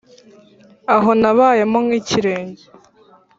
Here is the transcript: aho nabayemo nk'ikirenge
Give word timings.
aho 0.95 1.09
nabayemo 1.21 1.79
nk'ikirenge 1.85 2.63